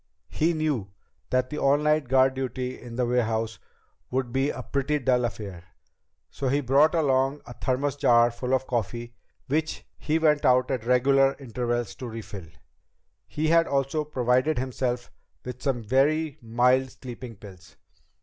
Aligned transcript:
He 0.29 0.53
knew 0.53 0.87
that 1.29 1.51
the 1.51 1.59
all 1.59 1.77
night 1.77 2.07
guard 2.07 2.33
duty 2.33 2.81
in 2.81 2.95
the 2.95 3.05
warehouse 3.05 3.59
would 4.09 4.33
be 4.33 4.49
a 4.49 4.63
pretty 4.63 4.97
dull 4.97 5.25
affair, 5.25 5.63
so 6.31 6.47
he 6.47 6.59
brought 6.59 6.95
along 6.95 7.43
a 7.45 7.53
thermos 7.53 7.97
jar 7.97 8.33
of 8.41 8.65
coffee 8.65 9.13
which 9.45 9.85
he 9.99 10.17
went 10.17 10.43
out 10.43 10.71
at 10.71 10.87
regular 10.87 11.35
intervals 11.37 11.93
to 11.93 12.07
refill. 12.07 12.47
He 13.27 13.49
had 13.49 13.67
also 13.67 14.03
provided 14.03 14.57
himself 14.57 15.11
with 15.45 15.61
some 15.61 15.83
very 15.83 16.39
mild 16.41 16.89
sleeping 16.89 17.35
pills. 17.35 17.75